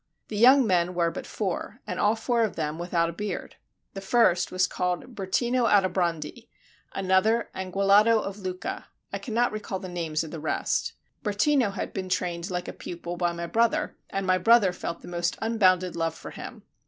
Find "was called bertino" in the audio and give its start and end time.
4.51-5.67